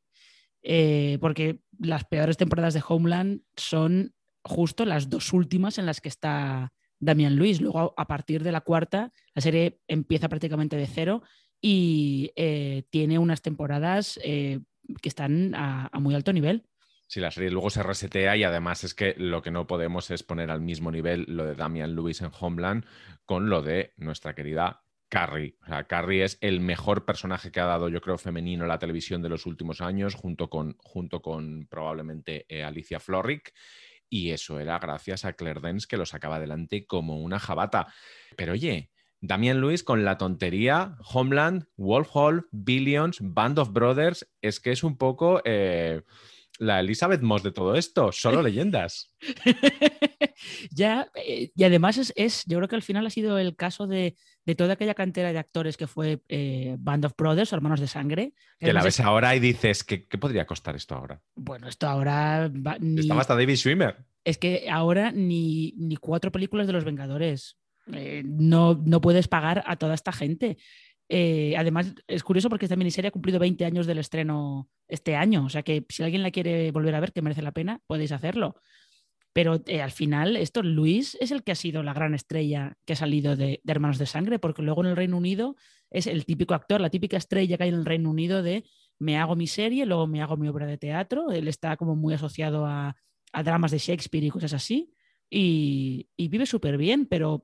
Eh, 0.64 1.20
porque 1.22 1.60
las 1.78 2.06
peores 2.06 2.38
temporadas 2.38 2.74
de 2.74 2.82
Homeland 2.88 3.42
son 3.56 4.16
justo 4.44 4.84
las 4.84 5.12
dos 5.12 5.34
últimas 5.34 5.78
en 5.78 5.86
las 5.86 6.02
que 6.02 6.10
está 6.10 6.74
Damian 7.00 7.36
Luis. 7.36 7.62
Luego, 7.62 7.94
a 7.96 8.08
partir 8.08 8.42
de 8.42 8.52
la 8.52 8.62
cuarta, 8.62 9.14
la 9.36 9.44
serie 9.44 9.80
empieza 9.88 10.28
prácticamente 10.28 10.76
de 10.76 10.88
cero 10.88 11.22
y 11.62 12.32
eh, 12.36 12.82
tiene 12.90 13.20
unas 13.20 13.44
temporadas 13.44 14.20
eh, 14.24 14.62
que 15.02 15.10
están 15.10 15.54
a, 15.56 15.90
muy 16.00 16.16
alto 16.16 16.34
nivel. 16.34 16.66
Sí, 17.08 17.22
la 17.22 17.32
serie 17.32 17.52
luego 17.52 17.70
se 17.70 17.84
resetea 17.84 18.36
y 18.36 18.44
además 18.44 18.84
es 18.84 18.94
que 18.94 19.16
lo 19.18 19.42
que 19.42 19.52
no 19.52 19.66
podemos 19.66 20.12
es 20.12 20.24
poner 20.24 20.52
al 20.52 20.62
mismo 20.62 20.92
nivel 20.92 21.26
lo 21.28 21.46
de 21.46 21.56
Damian 21.56 21.96
Lewis 21.96 22.22
en 22.22 22.32
Homeland 22.38 22.86
con 23.26 23.50
lo 23.50 23.62
de 23.62 23.94
nuestra 23.96 24.36
querida 24.36 24.84
Carrie. 25.10 25.56
O 25.64 25.68
sea, 25.68 25.86
Carrie 25.86 26.24
es 26.24 26.38
el 26.42 26.60
mejor 26.60 27.06
personaje 27.06 27.52
que 27.52 27.60
ha 27.60 27.66
dado, 27.66 27.88
yo 27.90 28.02
creo, 28.02 28.18
femenino 28.18 28.66
la 28.66 28.80
televisión 28.80 29.22
de 29.22 29.30
los 29.30 29.46
últimos 29.46 29.80
años, 29.80 30.16
junto 30.16 30.50
con, 30.50 30.76
junto 30.80 31.22
con 31.22 31.68
probablemente 31.68 32.46
eh, 32.50 32.64
Alicia 32.64 33.00
Florrick. 33.00 33.54
Y 34.10 34.32
eso 34.32 34.60
era 34.60 34.80
gracias 34.80 35.26
a 35.26 35.34
Claire 35.34 35.62
Dance 35.62 35.88
que 35.88 35.98
lo 35.98 36.06
sacaba 36.06 36.38
adelante 36.38 36.86
como 36.86 37.22
una 37.22 37.40
jabata. 37.40 37.88
Pero 38.36 38.54
oye, 38.54 38.92
Damian 39.22 39.62
Lewis 39.62 39.84
con 39.84 40.06
la 40.06 40.18
tontería, 40.18 40.96
Homeland, 41.14 41.66
Wolf 41.76 42.10
Hall, 42.14 42.48
Billions, 42.52 43.18
Band 43.22 43.60
of 43.60 43.72
Brothers, 43.72 44.28
es 44.42 44.60
que 44.60 44.72
es 44.72 44.84
un 44.84 44.98
poco... 44.98 45.42
Eh, 45.46 46.02
la 46.60 46.80
Elizabeth 46.80 47.22
Moss 47.22 47.44
de 47.44 47.52
todo 47.52 47.76
esto, 47.76 48.12
solo 48.12 48.42
leyendas. 48.42 49.14
ya, 50.72 51.10
eh, 51.16 51.52
y 51.56 51.64
además 51.64 52.12
es, 52.16 52.44
yo 52.46 52.58
creo 52.58 52.68
que 52.68 52.76
al 52.76 52.82
final 52.82 53.06
ha 53.06 53.10
sido 53.10 53.38
el 53.38 53.56
caso 53.56 53.88
de, 53.88 54.16
toda 54.58 54.74
aquella 54.74 54.94
cantera 54.94 55.32
de 55.32 55.40
actores 55.40 55.78
que 55.78 55.88
fue 55.88 56.22
eh, 56.30 56.76
Band 56.80 57.06
of 57.06 57.14
Brothers, 57.18 57.54
Hermanos 57.54 57.80
de 57.80 57.88
Sangre. 57.88 58.34
Que 58.60 58.74
la 58.74 58.84
ves 58.84 59.00
ahora 59.00 59.36
y 59.36 59.40
dices, 59.40 59.84
¿qué, 59.84 60.00
podría 60.20 60.46
costar 60.46 60.76
esto 60.76 60.96
ahora? 60.96 61.22
Bueno, 61.36 61.68
esto 61.68 61.88
ahora... 61.88 62.52
Estaba 62.98 63.22
hasta 63.22 63.36
David 63.36 63.56
Schwimmer. 63.56 64.06
Es 64.24 64.38
que 64.38 64.68
ahora 64.70 65.12
ni, 65.12 65.74
ni 65.78 65.96
cuatro 65.96 66.32
películas 66.32 66.68
de 66.68 66.74
los 66.74 66.86
Vengadores. 66.86 67.58
Eh, 67.94 68.24
no, 68.26 68.76
no 68.86 69.02
puedes 69.02 69.28
pagar 69.28 69.64
a 69.66 69.76
toda 69.76 69.94
esta 69.94 70.12
gente. 70.12 70.58
Eh, 71.10 71.56
además, 71.58 71.94
es 72.08 72.24
curioso 72.24 72.50
porque 72.50 72.66
esta 72.66 72.76
miniserie 72.76 73.10
ha 73.10 73.12
cumplido 73.12 73.40
20 73.40 73.66
años 73.66 73.88
del 73.88 74.00
estreno 74.00 74.70
este 74.88 75.16
año, 75.16 75.46
o 75.46 75.50
sea 75.50 75.64
que 75.64 75.86
si 75.90 76.04
alguien 76.04 76.24
la 76.24 76.32
quiere 76.32 76.72
volver 76.72 76.96
a 76.96 77.00
ver, 77.00 77.14
que 77.14 77.22
merece 77.22 77.42
la 77.42 77.52
pena, 77.52 77.82
podéis 77.88 78.12
hacerlo. 78.12 78.56
Pero 79.38 79.62
eh, 79.68 79.82
al 79.82 79.92
final, 79.92 80.36
esto, 80.36 80.64
Luis 80.64 81.16
es 81.22 81.32
el 81.32 81.44
que 81.44 81.52
ha 81.52 81.56
sido 81.56 81.84
la 81.84 81.94
gran 81.94 82.16
estrella 82.16 82.76
que 82.86 82.94
ha 82.94 82.96
salido 82.96 83.36
de, 83.36 83.62
Hermanos 83.68 84.00
de 84.00 84.08
Sangre, 84.08 84.40
porque 84.40 84.64
luego 84.64 84.82
en 84.84 84.90
el 84.90 84.96
Reino 84.96 85.16
Unido 85.16 85.56
es 85.92 86.08
el 86.08 86.26
típico 86.26 86.56
actor, 86.56 86.82
la 86.82 86.90
típica 86.90 87.18
estrella 87.18 87.56
que 87.56 87.64
hay 87.64 87.70
en 87.70 87.76
el 87.76 87.86
Reino 87.86 88.10
Unido 88.10 88.42
de 88.42 88.64
me 89.00 89.18
hago 89.18 89.36
mi 89.36 89.48
serie, 89.48 89.86
luego 89.86 90.08
me 90.08 90.22
hago 90.22 90.38
mi 90.38 90.48
obra 90.48 90.66
de 90.66 90.78
teatro. 90.78 91.32
Él 91.32 91.48
está 91.48 91.78
como 91.78 91.96
muy 91.96 92.14
asociado 92.14 92.66
a, 92.66 92.96
dramas 93.44 93.70
de 93.70 93.78
Shakespeare 93.78 94.26
y 94.26 94.32
cosas 94.32 94.54
así. 94.54 94.92
Y, 95.30 96.10
vive 96.18 96.46
súper 96.46 96.78
bien, 96.78 97.06
pero 97.06 97.44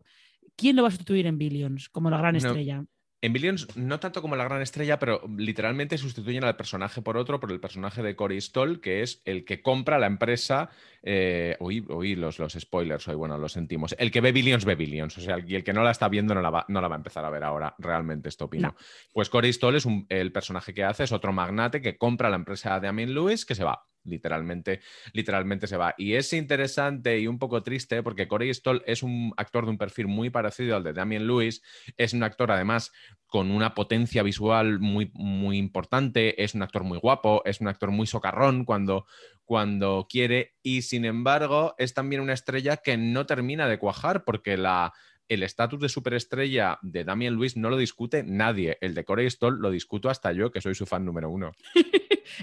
¿quién 0.55 0.75
lo 0.75 0.83
va 0.83 0.89
a 0.89 0.91
sustituir 0.91 1.27
en 1.27 1.37
Billions 1.37 1.89
como 1.89 2.09
la 2.09 2.17
gran 2.17 2.35
estrella? 2.35 2.85
En 3.21 3.31
Billions, 3.31 3.77
no 3.77 4.01
tanto 4.01 4.21
como 4.21 4.35
la 4.35 4.43
gran 4.43 4.61
estrella, 4.61 4.99
pero 4.99 5.21
literalmente 5.37 5.97
sustituyen 5.97 6.43
al 6.43 6.57
personaje 6.57 7.01
por 7.01 7.15
otro, 7.15 7.39
por 7.39 7.53
el 7.53 7.61
personaje 7.61 8.03
de 8.03 8.17
Corey 8.17 8.41
Stoll, 8.41 8.81
que 8.81 9.01
es 9.01 9.21
el 9.23 9.45
que 9.45 9.61
compra 9.61 9.97
la 9.97 10.07
empresa. 10.07 10.69
Eh, 11.05 11.57
oí, 11.59 12.15
los, 12.15 12.39
los, 12.39 12.53
spoilers 12.53 13.07
hoy, 13.09 13.15
bueno, 13.15 13.37
lo 13.37 13.49
sentimos. 13.49 13.93
El 13.99 14.09
que 14.09 14.21
ve 14.21 14.31
Billions, 14.31 14.63
ve 14.63 14.75
Billions. 14.75 15.17
O 15.17 15.21
sea, 15.21 15.37
y 15.45 15.55
el 15.55 15.63
que 15.63 15.73
no 15.73 15.83
la 15.83 15.91
está 15.91 16.07
viendo 16.07 16.33
no 16.33 16.41
la 16.41 16.49
va, 16.49 16.65
no 16.69 16.79
la 16.79 16.87
va 16.87 16.95
a 16.95 16.97
empezar 16.97 17.25
a 17.25 17.29
ver 17.29 17.43
ahora, 17.43 17.75
realmente, 17.77 18.29
esto 18.29 18.45
opino. 18.45 18.75
Pues 19.11 19.29
Corey 19.29 19.51
Stoll 19.51 19.75
es 19.75 19.87
el 20.09 20.31
personaje 20.31 20.73
que 20.73 20.83
hace, 20.83 21.03
es 21.03 21.11
otro 21.11 21.33
magnate 21.33 21.81
que 21.81 21.97
compra 21.97 22.29
la 22.29 22.37
empresa 22.37 22.79
de 22.79 22.87
Amin 22.87 23.13
Lewis, 23.13 23.45
que 23.45 23.55
se 23.55 23.65
va 23.65 23.85
literalmente, 24.05 24.81
literalmente 25.13 25.67
se 25.67 25.77
va. 25.77 25.95
Y 25.97 26.13
es 26.13 26.33
interesante 26.33 27.19
y 27.19 27.27
un 27.27 27.39
poco 27.39 27.63
triste 27.63 28.03
porque 28.03 28.27
Corey 28.27 28.53
Stoll 28.53 28.83
es 28.85 29.03
un 29.03 29.33
actor 29.37 29.65
de 29.65 29.71
un 29.71 29.77
perfil 29.77 30.07
muy 30.07 30.29
parecido 30.29 30.75
al 30.75 30.83
de 30.83 30.93
Damien 30.93 31.27
Lewis, 31.27 31.61
es 31.97 32.13
un 32.13 32.23
actor 32.23 32.51
además 32.51 32.91
con 33.27 33.49
una 33.49 33.73
potencia 33.73 34.21
visual 34.21 34.79
muy, 34.79 35.11
muy 35.13 35.57
importante, 35.57 36.43
es 36.43 36.53
un 36.53 36.61
actor 36.61 36.83
muy 36.83 36.99
guapo, 36.99 37.41
es 37.45 37.61
un 37.61 37.67
actor 37.67 37.91
muy 37.91 38.05
socarrón 38.05 38.65
cuando, 38.65 39.05
cuando 39.53 40.07
quiere 40.09 40.55
y 40.63 40.81
sin 40.81 41.05
embargo 41.05 41.75
es 41.77 41.93
también 41.93 42.21
una 42.21 42.33
estrella 42.33 42.77
que 42.77 42.97
no 42.97 43.27
termina 43.27 43.67
de 43.67 43.77
cuajar 43.77 44.23
porque 44.23 44.57
la, 44.57 44.93
el 45.27 45.43
estatus 45.43 45.79
de 45.79 45.89
superestrella 45.89 46.79
de 46.81 47.03
Damien 47.03 47.35
Lewis 47.35 47.55
no 47.55 47.69
lo 47.69 47.77
discute 47.77 48.23
nadie. 48.23 48.79
El 48.81 48.95
de 48.95 49.05
Corey 49.05 49.29
Stoll 49.29 49.59
lo 49.59 49.69
discuto 49.69 50.09
hasta 50.09 50.31
yo, 50.31 50.51
que 50.51 50.59
soy 50.59 50.73
su 50.73 50.87
fan 50.87 51.05
número 51.05 51.29
uno. 51.29 51.51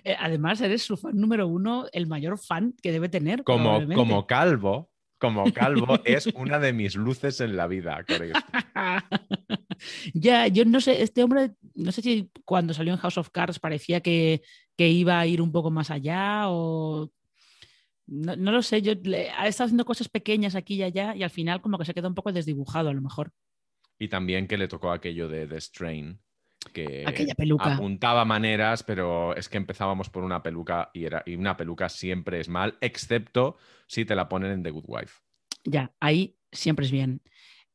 Eh, 0.05 0.15
además, 0.17 0.61
eres 0.61 0.83
su 0.83 0.97
fan 0.97 1.17
número 1.17 1.49
uno, 1.49 1.87
el 1.93 2.07
mayor 2.07 2.39
fan 2.39 2.75
que 2.81 2.93
debe 2.93 3.09
tener. 3.09 3.43
Como, 3.43 3.81
como 3.95 4.27
calvo, 4.27 4.93
como 5.19 5.45
calvo, 5.53 5.99
es 6.05 6.27
una 6.27 6.61
de 6.61 6.73
mis 6.73 6.95
luces 6.95 7.41
en 7.41 7.57
la 7.57 7.67
vida, 7.67 8.05
Corey 8.07 8.31
ya, 10.15 10.47
yo 10.47 10.65
no 10.65 10.81
sé, 10.81 11.03
este 11.03 11.25
hombre, 11.25 11.53
no 11.75 11.91
sé 11.93 12.03
si 12.03 12.31
cuando 12.45 12.75
salió 12.75 12.93
en 12.93 13.01
House 13.01 13.19
of 13.19 13.31
Cards 13.31 13.59
parecía 13.59 14.01
que, 14.01 14.43
que 14.81 14.89
iba 14.89 15.21
a 15.21 15.27
ir 15.27 15.43
un 15.43 15.53
poco 15.53 15.71
más 15.71 15.91
allá 15.91 16.45
o 16.49 17.13
no, 18.07 18.35
lo 18.35 18.63
sé, 18.63 18.81
yo 18.81 18.95
ha 19.37 19.47
estado 19.47 19.67
haciendo 19.67 19.85
cosas 19.85 20.09
pequeñas 20.09 20.55
aquí 20.55 20.77
y 20.77 20.83
allá 20.83 21.15
y 21.15 21.23
al 21.23 21.29
final 21.29 21.61
como 21.61 21.77
que 21.77 21.85
se 21.85 21.93
quedó 21.93 22.09
un 22.09 22.15
poco 22.15 22.33
desdibujado 22.33 22.89
a 22.89 22.95
lo 22.95 23.03
mejor. 23.03 23.31
Y 23.99 24.09
también 24.09 24.47
que 24.47 24.57
le 24.57 24.69
tocó 24.69 24.91
aquello 24.91 25.29
de 25.29 25.47
The 25.47 25.61
Strain, 25.61 26.19
que 26.73 27.05
Aquella 27.07 27.35
peluca. 27.35 27.75
apuntaba 27.75 28.25
maneras, 28.25 28.83
pero 28.83 29.37
es 29.37 29.51
que 29.51 29.59
empezábamos 29.59 30.09
por 30.09 30.25
una 30.25 30.43
peluca 30.43 30.91
y, 30.95 31.05
era, 31.05 31.23
y 31.27 31.35
una 31.35 31.59
peluca 31.59 31.91
siempre 31.91 32.41
es 32.41 32.49
mal, 32.49 32.79
excepto 32.81 33.59
si 33.87 34.07
te 34.07 34.15
la 34.15 34.31
ponen 34.31 34.51
en 34.51 34.63
The 34.63 34.71
Good 34.71 34.87
Wife. 34.89 35.21
Ya, 35.65 35.93
ahí 36.01 36.39
siempre 36.51 36.87
es 36.87 36.91
bien. 36.91 37.21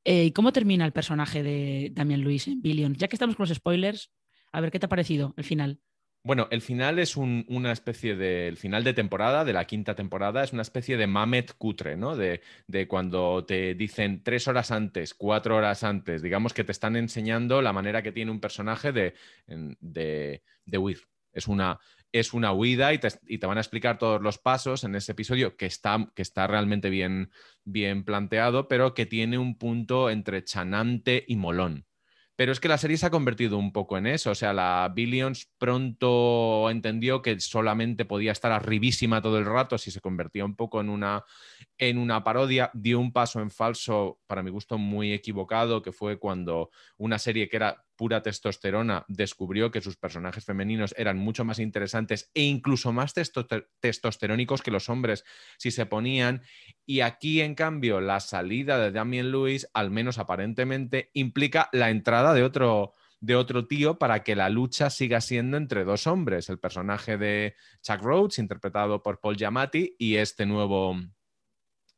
Eh, 0.03 0.23
¿Y 0.23 0.31
cómo 0.31 0.51
termina 0.51 0.87
el 0.87 0.91
personaje 0.91 1.43
de 1.43 1.91
Damian 1.93 2.21
Luis 2.21 2.47
en 2.47 2.63
Billion? 2.63 2.95
Ya 2.95 3.07
que 3.07 3.15
estamos 3.15 3.35
con 3.35 3.43
los 3.47 3.55
spoilers, 3.55 4.11
a 4.51 4.59
ver 4.59 4.71
qué 4.71 4.79
te 4.79 4.87
ha 4.87 4.89
parecido 4.89 5.35
el 5.37 5.43
final. 5.43 5.79
Bueno, 6.25 6.47
el 6.49 6.61
final 6.61 6.97
es 6.97 7.17
una 7.17 7.71
especie 7.71 8.15
de. 8.15 8.47
El 8.47 8.57
final 8.57 8.83
de 8.83 8.95
temporada, 8.95 9.45
de 9.45 9.53
la 9.53 9.65
quinta 9.65 9.93
temporada, 9.93 10.43
es 10.43 10.53
una 10.53 10.63
especie 10.63 10.97
de 10.97 11.05
mamet 11.05 11.53
cutre, 11.55 11.97
¿no? 11.97 12.15
De, 12.17 12.41
cuando 12.87 13.45
te 13.45 13.75
dicen 13.75 14.23
tres 14.23 14.47
horas 14.47 14.71
antes, 14.71 15.13
cuatro 15.13 15.55
horas 15.55 15.83
antes, 15.83 16.23
digamos 16.23 16.55
que 16.55 16.63
te 16.63 16.71
están 16.71 16.95
enseñando 16.95 17.61
la 17.61 17.73
manera 17.73 18.01
que 18.01 18.11
tiene 18.11 18.31
un 18.31 18.39
personaje 18.39 18.91
de, 18.91 19.13
de, 19.45 20.41
huir. 20.79 21.01
Es 21.31 21.47
una, 21.47 21.79
es 22.11 22.33
una 22.33 22.53
huida 22.53 22.91
y 22.91 22.97
te, 22.97 23.09
y 23.27 23.37
te, 23.37 23.45
van 23.45 23.59
a 23.59 23.61
explicar 23.61 23.99
todos 23.99 24.19
los 24.19 24.39
pasos 24.39 24.83
en 24.83 24.95
ese 24.95 25.11
episodio 25.11 25.55
que 25.55 25.67
está, 25.67 26.11
que 26.15 26.23
está 26.23 26.47
realmente 26.47 26.89
bien, 26.89 27.29
bien 27.65 28.03
planteado, 28.03 28.67
pero 28.67 28.95
que 28.95 29.05
tiene 29.05 29.37
un 29.37 29.59
punto 29.59 30.09
entre 30.09 30.43
chanante 30.43 31.23
y 31.27 31.35
molón. 31.35 31.85
Pero 32.35 32.51
es 32.51 32.59
que 32.59 32.67
la 32.67 32.77
serie 32.77 32.97
se 32.97 33.05
ha 33.05 33.11
convertido 33.11 33.57
un 33.57 33.71
poco 33.71 33.97
en 33.97 34.07
eso. 34.07 34.31
O 34.31 34.35
sea, 34.35 34.51
la 34.51 34.91
Billions 34.93 35.49
pronto 35.57 36.69
entendió 36.69 37.21
que 37.21 37.39
solamente 37.39 38.03
podía 38.03 38.33
estar 38.33 38.51
arribísima 38.51 39.21
todo 39.21 39.37
el 39.37 39.45
rato 39.45 39.77
si 39.77 39.89
se 39.89 40.01
convertía 40.01 40.43
un 40.43 40.55
poco 40.55 40.81
en 40.81 40.89
una, 40.89 41.23
en 41.77 41.97
una 41.97 42.23
parodia. 42.23 42.71
Dio 42.73 42.99
un 42.99 43.13
paso 43.13 43.39
en 43.39 43.51
falso, 43.51 44.19
para 44.27 44.43
mi 44.43 44.49
gusto, 44.49 44.77
muy 44.77 45.13
equivocado, 45.13 45.81
que 45.81 45.93
fue 45.93 46.19
cuando 46.19 46.71
una 46.97 47.19
serie 47.19 47.47
que 47.47 47.55
era 47.55 47.84
pura 47.95 48.21
testosterona 48.21 49.05
descubrió 49.07 49.71
que 49.71 49.81
sus 49.81 49.97
personajes 49.97 50.45
femeninos 50.45 50.93
eran 50.97 51.17
mucho 51.17 51.45
más 51.45 51.59
interesantes 51.59 52.31
e 52.33 52.43
incluso 52.43 52.91
más 52.91 53.13
testosterónicos 53.13 54.61
que 54.61 54.71
los 54.71 54.89
hombres 54.89 55.23
si 55.57 55.71
se 55.71 55.85
ponían. 55.85 56.41
Y 56.85 57.01
aquí, 57.01 57.41
en 57.41 57.55
cambio, 57.55 58.01
la 58.01 58.19
salida 58.19 58.79
de 58.79 58.91
Damien 58.91 59.31
Lewis, 59.31 59.69
al 59.73 59.91
menos 59.91 60.17
aparentemente, 60.17 61.09
implica 61.13 61.69
la 61.71 61.89
entrada 61.89 62.33
de 62.33 62.43
otro, 62.43 62.93
de 63.19 63.35
otro 63.35 63.67
tío 63.67 63.97
para 63.97 64.23
que 64.23 64.35
la 64.35 64.49
lucha 64.49 64.89
siga 64.89 65.21
siendo 65.21 65.57
entre 65.57 65.83
dos 65.83 66.07
hombres. 66.07 66.49
El 66.49 66.59
personaje 66.59 67.17
de 67.17 67.55
Chuck 67.81 68.01
Rhodes, 68.01 68.39
interpretado 68.39 69.01
por 69.01 69.19
Paul 69.19 69.37
Giamatti, 69.37 69.95
y 69.97 70.15
este 70.15 70.45
nuevo... 70.45 70.97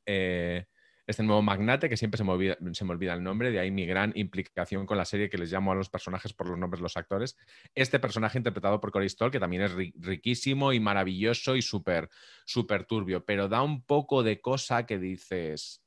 Eh, 0.06 0.66
este 1.08 1.24
nuevo 1.24 1.42
magnate, 1.42 1.88
que 1.88 1.96
siempre 1.96 2.18
se 2.18 2.24
me, 2.26 2.32
olvida, 2.32 3.14
el 3.14 3.24
nombre, 3.24 3.50
de 3.50 3.60
ahí 3.60 3.72
mi 3.72 3.86
gran 3.86 4.12
implicación 4.16 4.86
con 4.86 4.98
la 4.98 5.06
serie 5.06 5.30
que 5.30 5.38
les 5.38 5.52
llamo 5.52 5.72
a 5.72 5.76
los 5.76 5.90
personajes 5.90 6.34
por 6.34 6.50
los 6.50 6.60
nombres 6.60 6.80
de 6.80 6.84
los 6.84 6.98
actores. 6.98 7.38
Este 7.74 7.98
personaje 7.98 8.38
interpretado 8.38 8.82
por 8.82 8.92
Corey 8.92 9.08
Stoll, 9.08 9.32
que 9.32 9.40
también 9.40 9.64
es 9.64 9.72
riquísimo 9.74 10.74
y 10.74 10.82
maravilloso 10.82 11.56
y 11.56 11.62
súper, 11.62 12.10
súper 12.46 12.84
turbio, 12.84 13.24
pero 13.26 13.48
da 13.48 13.64
un 13.64 13.84
poco 13.84 14.22
de 14.22 14.42
cosa 14.42 14.86
que 14.86 15.00
dices, 15.00 15.82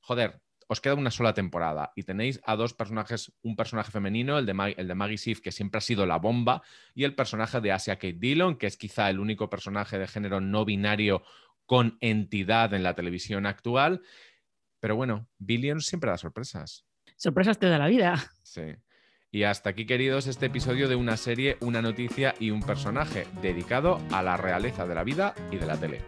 joder, 0.00 0.42
os 0.66 0.80
queda 0.80 0.94
una 0.94 1.10
sola 1.10 1.32
temporada 1.32 1.92
y 1.96 2.02
tenéis 2.02 2.40
a 2.44 2.54
dos 2.56 2.74
personajes, 2.74 3.32
un 3.42 3.56
personaje 3.56 3.90
femenino, 3.90 4.38
el 4.38 4.44
de, 4.44 4.74
el 4.76 4.88
de 4.88 4.94
Maggie 4.94 5.18
Sif, 5.18 5.40
que 5.40 5.52
siempre 5.52 5.78
ha 5.78 5.80
sido 5.80 6.04
la 6.04 6.18
bomba, 6.18 6.62
y 6.94 7.04
el 7.04 7.14
personaje 7.14 7.60
de 7.60 7.72
Asia 7.72 7.96
Kate 7.96 8.18
Dillon, 8.18 8.56
que 8.56 8.66
es 8.66 8.76
quizá 8.76 9.08
el 9.08 9.18
único 9.18 9.48
personaje 9.48 9.98
de 9.98 10.08
género 10.08 10.40
no 10.40 10.64
binario 10.64 11.22
con 11.64 11.96
entidad 12.00 12.74
en 12.74 12.82
la 12.82 12.94
televisión 12.94 13.46
actual. 13.46 14.02
Pero 14.80 14.96
bueno, 14.96 15.28
Billions 15.38 15.86
siempre 15.86 16.10
da 16.10 16.18
sorpresas. 16.18 16.84
Sorpresas 17.16 17.58
te 17.58 17.68
da 17.68 17.78
la 17.78 17.88
vida. 17.88 18.32
Sí. 18.42 18.62
Y 19.30 19.42
hasta 19.42 19.70
aquí, 19.70 19.84
queridos, 19.84 20.26
este 20.26 20.46
episodio 20.46 20.88
de 20.88 20.96
una 20.96 21.16
serie, 21.16 21.58
una 21.60 21.82
noticia 21.82 22.34
y 22.40 22.50
un 22.50 22.62
personaje 22.62 23.26
dedicado 23.42 24.00
a 24.10 24.22
la 24.22 24.38
realeza 24.38 24.86
de 24.86 24.94
la 24.94 25.04
vida 25.04 25.34
y 25.50 25.56
de 25.56 25.66
la 25.66 25.76
tele. 25.76 26.02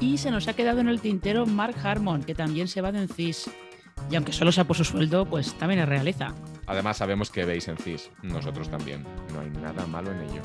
Y 0.00 0.16
se 0.18 0.30
nos 0.30 0.48
ha 0.48 0.54
quedado 0.54 0.80
en 0.80 0.88
el 0.88 1.00
tintero 1.00 1.44
Mark 1.44 1.76
Harmon, 1.82 2.24
que 2.24 2.34
también 2.34 2.68
se 2.68 2.80
va 2.80 2.90
de 2.90 3.06
CIS. 3.06 3.50
Y 4.10 4.16
aunque 4.16 4.32
solo 4.32 4.50
sea 4.50 4.64
por 4.64 4.76
su 4.76 4.84
sueldo, 4.84 5.26
pues 5.26 5.54
también 5.58 5.80
es 5.80 5.88
realeza. 5.88 6.34
Además, 6.66 6.96
sabemos 6.96 7.30
que 7.30 7.44
veis 7.44 7.68
en 7.68 7.76
CIS, 7.76 8.10
nosotros 8.22 8.70
también. 8.70 9.04
No 9.32 9.40
hay 9.40 9.50
nada 9.50 9.86
malo 9.86 10.10
en 10.12 10.20
ello. 10.22 10.42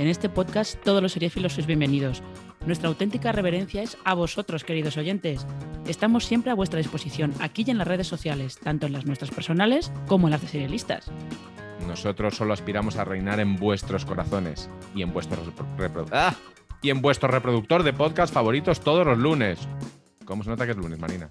En 0.00 0.08
este 0.08 0.30
podcast, 0.30 0.82
todos 0.82 1.02
los 1.02 1.12
seriefilos 1.12 1.52
sois 1.52 1.66
bienvenidos 1.66 2.22
Nuestra 2.64 2.88
auténtica 2.88 3.32
reverencia 3.32 3.82
es 3.82 3.98
a 4.02 4.14
vosotros, 4.14 4.64
queridos 4.64 4.96
oyentes. 4.96 5.46
Estamos 5.86 6.24
siempre 6.24 6.50
a 6.50 6.54
vuestra 6.54 6.78
disposición, 6.78 7.34
aquí 7.38 7.64
y 7.66 7.70
en 7.70 7.76
las 7.76 7.86
redes 7.86 8.06
sociales, 8.06 8.56
tanto 8.56 8.86
en 8.86 8.94
las 8.94 9.04
nuestras 9.04 9.30
personales 9.30 9.92
como 10.06 10.26
en 10.26 10.30
las 10.30 10.40
de 10.40 10.48
serialistas. 10.48 11.12
Nosotros 11.86 12.34
solo 12.34 12.54
aspiramos 12.54 12.96
a 12.96 13.04
reinar 13.04 13.40
en 13.40 13.56
vuestros 13.56 14.06
corazones 14.06 14.70
y 14.94 15.02
en 15.02 15.12
vuestro, 15.12 15.36
¡Ah! 16.12 16.34
y 16.80 16.88
en 16.88 17.02
vuestro 17.02 17.28
reproductor 17.28 17.82
de 17.82 17.92
podcast 17.92 18.32
favoritos 18.32 18.80
todos 18.80 19.06
los 19.06 19.18
lunes. 19.18 19.58
¿Cómo 20.24 20.44
se 20.44 20.48
nota 20.48 20.64
que 20.64 20.72
es 20.72 20.78
lunes, 20.78 20.98
Marina? 20.98 21.28